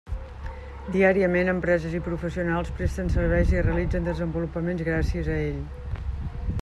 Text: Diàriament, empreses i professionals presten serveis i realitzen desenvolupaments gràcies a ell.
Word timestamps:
Diàriament, 0.93 1.51
empreses 1.51 1.97
i 1.99 2.01
professionals 2.07 2.71
presten 2.79 3.13
serveis 3.17 3.53
i 3.57 3.63
realitzen 3.67 4.09
desenvolupaments 4.11 4.85
gràcies 4.89 5.31
a 5.35 5.37
ell. 5.47 5.65